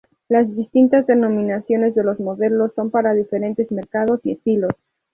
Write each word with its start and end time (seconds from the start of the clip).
Las 0.29 0.55
distintas 0.55 1.05
denominaciones 1.05 1.93
de 1.93 2.03
los 2.03 2.19
modelos 2.19 2.71
son 2.75 2.89
para 2.89 3.13
diferentes 3.13 3.69
mercados 3.71 4.19
y 4.23 4.31
estilos. 4.31 4.71